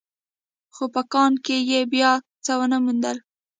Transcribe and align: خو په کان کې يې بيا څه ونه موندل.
خو 0.75 0.83
په 0.93 1.01
کان 1.13 1.33
کې 1.45 1.57
يې 1.69 1.81
بيا 1.93 2.11
څه 2.45 2.51
ونه 2.59 2.77
موندل. 2.83 3.17